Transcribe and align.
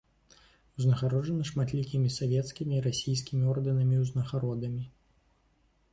Узнагароджаны 0.79 1.43
шматлікімі 1.49 2.09
савецкімі 2.17 2.73
і 2.77 2.81
расійскімі 2.87 3.43
ордэнамі 3.55 3.93
і 3.99 4.03
ўзнагародамі. 4.05 4.83